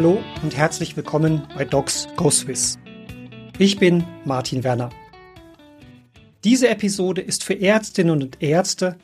Hallo 0.00 0.24
und 0.42 0.56
herzlich 0.56 0.96
willkommen 0.96 1.46
bei 1.54 1.66
Docs 1.66 2.08
Go 2.16 2.30
Swiss. 2.30 2.78
Ich 3.58 3.78
bin 3.78 4.06
Martin 4.24 4.64
Werner. 4.64 4.88
Diese 6.42 6.70
Episode 6.70 7.20
ist 7.20 7.44
für 7.44 7.60
Ärztinnen 7.60 8.22
und 8.22 8.42
Ärzte, 8.42 8.96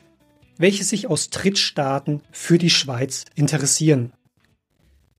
welche 0.57 0.83
sich 0.83 1.05
aus 1.05 1.29
Drittstaaten 1.29 2.23
für 2.31 2.57
die 2.57 2.71
Schweiz 2.71 3.25
interessieren. 3.35 4.11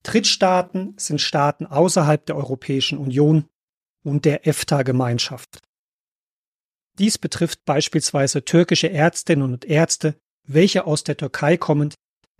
Drittstaaten 0.03 0.95
sind 0.97 1.21
Staaten 1.21 1.65
außerhalb 1.65 2.27
der 2.27 2.35
Europäischen 2.35 2.99
Union 2.99 3.45
und 4.03 4.25
der 4.25 4.49
EFTA-Gemeinschaft. 4.49 5.61
Dies 6.99 7.19
betrifft 7.19 7.65
beispielsweise 7.65 8.45
türkische 8.45 8.91
Ärztinnen 8.91 9.53
und 9.53 9.65
Ärzte, 9.65 10.17
welche 10.45 10.89
aus 10.89 11.05
der 11.05 11.17
Türkei 11.17 11.57
kommend 11.57 11.95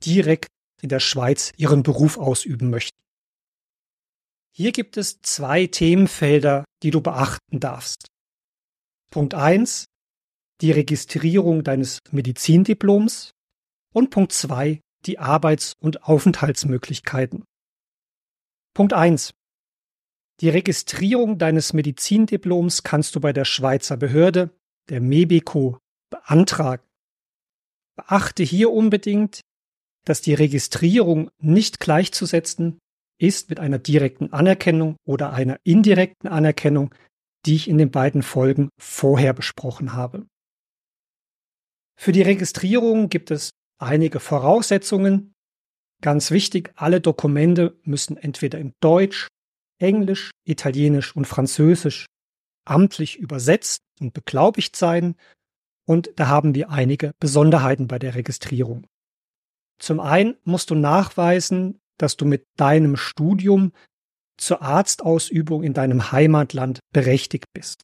direkt 0.05 0.49
in 0.83 0.89
der 0.89 0.99
Schweiz 0.99 1.53
ihren 1.57 1.85
Beruf 1.85 2.19
ausüben 2.19 2.71
möchten. 2.71 2.99
Hier 4.59 4.73
gibt 4.73 4.97
es 4.97 5.23
zwei 5.23 5.69
Themenfelder, 5.69 6.65
die 6.83 6.91
du 6.91 7.01
beachten 7.01 7.61
darfst. 7.61 8.09
Punkt 9.09 9.33
eins: 9.35 9.85
die 10.63 10.73
Registrierung 10.73 11.63
deines 11.63 12.01
Medizindiploms 12.11 13.31
und 13.95 14.11
Punkt 14.11 14.33
zwei: 14.33 14.81
die 15.07 15.21
Arbeits- 15.21 15.75
und 15.79 16.03
Aufenthaltsmöglichkeiten. 16.03 17.45
Punkt 18.75 18.95
eins: 18.95 19.31
Die 20.41 20.49
Registrierung 20.49 21.39
deines 21.39 21.73
Medizindiploms 21.73 22.83
kannst 22.83 23.15
du 23.15 23.21
bei 23.21 23.33
der 23.33 23.45
Schweizer 23.45 23.97
Behörde, 23.97 24.51
der 24.89 25.01
MEBICO, 25.01 25.79
beantragen. 26.11 26.83
Beachte 27.95 28.43
hier 28.43 28.73
unbedingt, 28.73 29.41
dass 30.05 30.21
die 30.21 30.35
Registrierung 30.35 31.31
nicht 31.39 31.79
gleichzusetzen 31.79 32.81
ist 33.19 33.51
mit 33.51 33.61
einer 33.61 33.79
direkten 33.79 34.33
Anerkennung 34.33 34.97
oder 35.05 35.33
einer 35.33 35.59
indirekten 35.65 36.29
Anerkennung, 36.29 36.95
die 37.47 37.57
ich 37.57 37.69
in 37.69 37.79
den 37.79 37.91
beiden 37.91 38.23
Folgen 38.23 38.71
vorher 38.79 39.33
besprochen 39.33 39.93
habe. 39.93 40.27
Für 41.99 42.13
die 42.13 42.23
Registrierung 42.23 43.09
gibt 43.09 43.31
es 43.31 43.51
einige 43.79 44.21
Voraussetzungen. 44.21 45.35
Ganz 46.01 46.31
wichtig, 46.31 46.73
alle 46.77 47.01
Dokumente 47.01 47.77
müssen 47.83 48.17
entweder 48.17 48.59
in 48.59 48.73
Deutsch, 48.81 49.27
Englisch, 49.81 50.31
Italienisch 50.45 51.15
und 51.17 51.27
Französisch 51.27 52.07
amtlich 52.65 53.19
übersetzt 53.19 53.81
und 54.01 54.13
beglaubigt 54.13 54.77
sein. 54.77 55.17
Und 55.87 56.13
da 56.17 56.29
haben 56.29 56.55
wir 56.55 56.71
einige 56.71 57.13
Besonderheiten 57.19 57.89
bei 57.89 57.99
der 57.99 58.15
Registrierung. 58.15 58.87
Zum 59.81 60.01
einen 60.01 60.37
musst 60.45 60.71
du 60.71 60.75
nachweisen, 60.75 61.81
dass 61.99 62.17
du 62.17 62.25
mit 62.25 62.45
deinem 62.57 62.97
Studium 62.97 63.73
zur 64.39 64.63
Arztausübung 64.63 65.63
in 65.63 65.75
deinem 65.75 66.13
Heimatland 66.13 66.81
berechtigt 66.93 67.47
bist. 67.53 67.83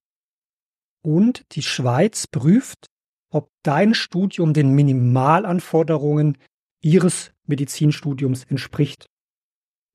Und 1.02 1.44
die 1.52 1.62
Schweiz 1.62 2.26
prüft, 2.26 2.86
ob 3.30 3.50
dein 3.64 3.94
Studium 3.94 4.54
den 4.54 4.74
Minimalanforderungen 4.74 6.38
ihres 6.80 7.32
Medizinstudiums 7.46 8.44
entspricht. 8.44 9.06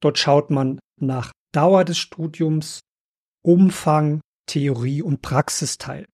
Dort 0.01 0.19
schaut 0.19 0.49
man 0.49 0.79
nach 0.99 1.31
Dauer 1.53 1.85
des 1.85 1.97
Studiums, 1.97 2.81
Umfang, 3.43 4.21
Theorie 4.45 5.01
und 5.01 5.21
Praxisteil. 5.21 6.05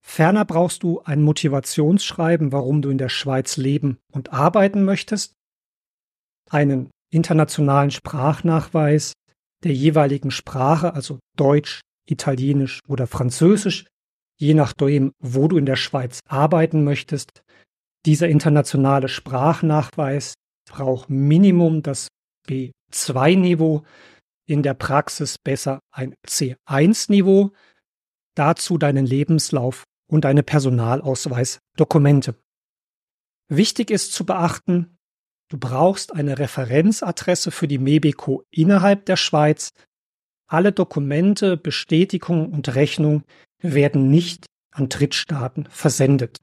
Ferner 0.00 0.44
brauchst 0.44 0.82
du 0.82 1.02
ein 1.02 1.22
Motivationsschreiben, 1.22 2.52
warum 2.52 2.80
du 2.80 2.88
in 2.88 2.98
der 2.98 3.10
Schweiz 3.10 3.56
leben 3.56 3.98
und 4.12 4.32
arbeiten 4.32 4.84
möchtest, 4.84 5.34
einen 6.50 6.90
internationalen 7.10 7.90
Sprachnachweis 7.90 9.12
der 9.64 9.72
jeweiligen 9.72 10.30
Sprache, 10.30 10.94
also 10.94 11.18
Deutsch, 11.36 11.80
Italienisch 12.08 12.80
oder 12.88 13.06
Französisch, 13.06 13.86
je 14.38 14.54
nachdem, 14.54 15.12
wo 15.18 15.48
du 15.48 15.58
in 15.58 15.66
der 15.66 15.76
Schweiz 15.76 16.20
arbeiten 16.26 16.84
möchtest. 16.84 17.42
Dieser 18.06 18.28
internationale 18.28 19.08
Sprachnachweis 19.08 20.34
braucht 20.70 21.10
Minimum 21.10 21.82
das 21.82 22.08
B2-Niveau, 22.46 23.84
in 24.46 24.62
der 24.62 24.74
Praxis 24.74 25.36
besser 25.38 25.80
ein 25.92 26.14
C1-Niveau, 26.26 27.52
dazu 28.34 28.78
deinen 28.78 29.04
Lebenslauf 29.04 29.84
und 30.10 30.24
deine 30.24 30.42
Personalausweisdokumente. 30.42 32.34
Wichtig 33.48 33.90
ist 33.90 34.12
zu 34.12 34.24
beachten, 34.24 34.97
du 35.48 35.58
brauchst 35.58 36.14
eine 36.14 36.38
Referenzadresse 36.38 37.50
für 37.50 37.68
die 37.68 37.78
Mebico 37.78 38.44
innerhalb 38.50 39.06
der 39.06 39.16
Schweiz. 39.16 39.70
Alle 40.46 40.72
Dokumente, 40.72 41.56
Bestätigungen 41.56 42.52
und 42.52 42.74
Rechnungen 42.74 43.24
werden 43.60 44.10
nicht 44.10 44.46
an 44.70 44.88
Drittstaaten 44.88 45.66
versendet. 45.70 46.38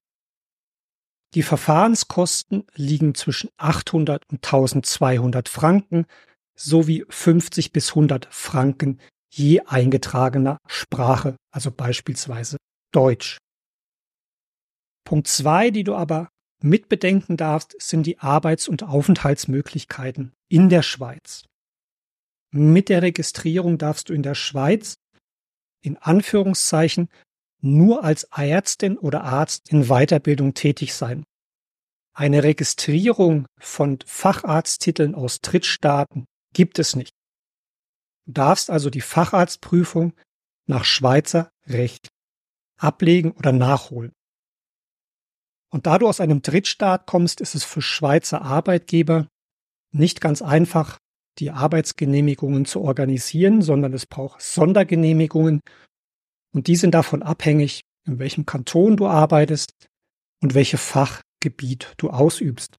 Die 1.33 1.43
Verfahrenskosten 1.43 2.65
liegen 2.75 3.13
zwischen 3.13 3.49
800 3.57 4.23
und 4.29 4.45
1200 4.45 5.49
Franken 5.49 6.05
sowie 6.55 7.05
50 7.09 7.73
bis 7.73 7.89
100 7.89 8.27
Franken 8.31 8.99
je 9.29 9.59
eingetragener 9.61 10.59
Sprache, 10.67 11.35
also 11.51 11.71
beispielsweise 11.71 12.57
Deutsch. 12.93 13.37
Punkt 15.03 15.27
zwei, 15.27 15.71
die 15.71 15.83
du 15.83 15.93
aber 15.93 16.29
mitbedenken 16.65 17.37
darfst, 17.37 17.75
sind 17.79 18.05
die 18.05 18.19
Arbeits- 18.19 18.67
und 18.67 18.83
Aufenthaltsmöglichkeiten 18.83 20.33
in 20.49 20.69
der 20.69 20.81
Schweiz. 20.81 21.45
Mit 22.51 22.89
der 22.89 23.01
Registrierung 23.01 23.77
darfst 23.77 24.09
du 24.09 24.13
in 24.13 24.23
der 24.23 24.35
Schweiz 24.35 24.95
in 25.81 25.97
Anführungszeichen 25.97 27.09
nur 27.61 28.03
als 28.03 28.23
Ärztin 28.35 28.97
oder 28.97 29.23
Arzt 29.23 29.69
in 29.69 29.85
Weiterbildung 29.85 30.53
tätig 30.53 30.93
sein. 30.93 31.23
Eine 32.13 32.43
Registrierung 32.43 33.45
von 33.59 33.99
Facharzttiteln 34.05 35.15
aus 35.15 35.41
Drittstaaten 35.41 36.25
gibt 36.53 36.79
es 36.79 36.95
nicht. 36.95 37.11
Du 38.25 38.33
darfst 38.33 38.69
also 38.69 38.89
die 38.89 39.01
Facharztprüfung 39.01 40.13
nach 40.67 40.85
Schweizer 40.85 41.49
Recht 41.67 42.07
ablegen 42.77 43.31
oder 43.31 43.51
nachholen. 43.51 44.13
Und 45.71 45.87
da 45.87 45.97
du 45.97 46.07
aus 46.07 46.21
einem 46.21 46.41
Drittstaat 46.41 47.05
kommst, 47.05 47.41
ist 47.41 47.55
es 47.55 47.63
für 47.63 47.81
Schweizer 47.81 48.41
Arbeitgeber 48.41 49.27
nicht 49.91 50.21
ganz 50.21 50.41
einfach, 50.41 50.99
die 51.39 51.51
Arbeitsgenehmigungen 51.51 52.65
zu 52.65 52.81
organisieren, 52.81 53.61
sondern 53.61 53.93
es 53.93 54.05
braucht 54.05 54.41
Sondergenehmigungen 54.41 55.61
und 56.53 56.67
die 56.67 56.75
sind 56.75 56.91
davon 56.93 57.23
abhängig, 57.23 57.81
in 58.07 58.19
welchem 58.19 58.45
Kanton 58.45 58.95
du 58.95 59.07
arbeitest 59.07 59.73
und 60.41 60.53
welche 60.53 60.77
Fachgebiet 60.77 61.93
du 61.97 62.09
ausübst. 62.09 62.77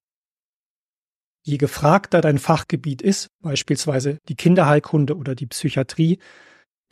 Je 1.44 1.58
gefragter 1.58 2.20
dein 2.20 2.38
Fachgebiet 2.38 3.02
ist, 3.02 3.28
beispielsweise 3.42 4.18
die 4.28 4.34
Kinderheilkunde 4.34 5.16
oder 5.16 5.34
die 5.34 5.46
Psychiatrie, 5.46 6.18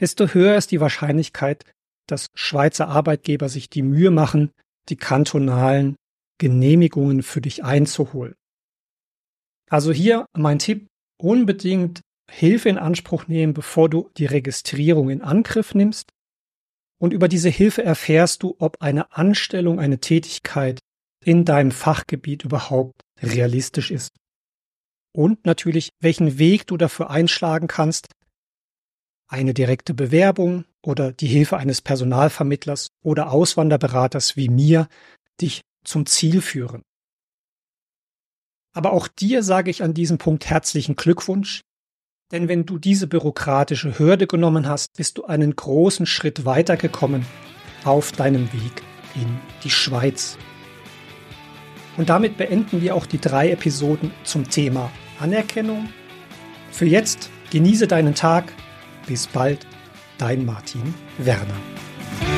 desto 0.01 0.29
höher 0.29 0.57
ist 0.57 0.71
die 0.71 0.81
Wahrscheinlichkeit, 0.81 1.65
dass 2.07 2.29
Schweizer 2.35 2.89
Arbeitgeber 2.89 3.49
sich 3.49 3.71
die 3.71 3.83
Mühe 3.83 4.11
machen, 4.11 4.53
die 4.89 4.97
kantonalen 4.97 5.97
Genehmigungen 6.39 7.23
für 7.23 7.41
dich 7.41 7.65
einzuholen. 7.65 8.35
Also 9.71 9.93
hier 9.93 10.27
mein 10.37 10.59
Tipp, 10.59 10.87
unbedingt 11.21 12.01
Hilfe 12.31 12.69
in 12.69 12.79
Anspruch 12.79 13.27
nehmen, 13.29 13.55
bevor 13.55 13.89
du 13.89 14.11
die 14.17 14.27
Registrierung 14.27 15.11
in 15.11 15.23
Angriff 15.23 15.75
nimmst. 15.75 16.11
Und 17.01 17.13
über 17.13 17.29
diese 17.29 17.49
Hilfe 17.49 17.83
erfährst 17.83 18.43
du, 18.43 18.57
ob 18.59 18.81
eine 18.81 19.13
Anstellung, 19.13 19.79
eine 19.79 20.01
Tätigkeit 20.01 20.81
in 21.25 21.45
deinem 21.45 21.71
Fachgebiet 21.71 22.45
überhaupt 22.45 23.01
realistisch 23.21 23.91
ist. 23.91 24.17
Und 25.13 25.47
natürlich, 25.47 25.91
welchen 26.01 26.39
Weg 26.39 26.67
du 26.67 26.77
dafür 26.77 27.11
einschlagen 27.11 27.69
kannst. 27.69 28.09
Eine 29.29 29.55
direkte 29.55 29.95
Bewerbung, 29.95 30.65
oder 30.87 31.13
die 31.13 31.27
Hilfe 31.27 31.57
eines 31.57 31.81
Personalvermittlers 31.81 32.89
oder 33.03 33.33
Auswanderberaters 33.33 34.37
wie 34.37 34.49
mir 34.49 34.89
dich 35.41 35.63
zum 35.85 36.07
Ziel 36.07 36.41
führen. 36.41 36.83
Aber 38.75 38.93
auch 38.93 39.09
dir 39.09 39.43
sage 39.43 39.71
ich 39.71 39.83
an 39.83 39.95
diesem 39.95 40.19
Punkt 40.19 40.47
herzlichen 40.47 40.97
Glückwunsch, 40.97 41.63
denn 42.33 42.49
wenn 42.49 42.67
du 42.67 42.79
diese 42.79 43.07
bürokratische 43.07 43.99
Hürde 43.99 44.27
genommen 44.27 44.69
hast, 44.69 44.97
bist 44.97 45.19
du 45.19 45.25
einen 45.25 45.55
großen 45.55 46.07
Schritt 46.07 46.45
weitergekommen 46.45 47.25
auf 47.85 48.13
deinem 48.13 48.53
Weg 48.53 48.83
in 49.15 49.41
die 49.63 49.71
Schweiz. 49.71 50.37
Und 51.97 52.09
damit 52.09 52.37
beenden 52.37 52.83
wir 52.83 52.97
auch 52.97 53.07
die 53.07 53.21
drei 53.21 53.51
Episoden 53.51 54.11
zum 54.25 54.51
Thema 54.51 54.91
Anerkennung. 55.21 55.89
Für 56.73 56.87
jetzt 56.87 57.31
genieße 57.51 57.87
deinen 57.87 58.17
Tag. 58.17 58.53
Bis 59.07 59.29
bald 59.29 59.65
dein 60.19 60.45
Martin 60.45 60.95
Werner. 61.19 62.34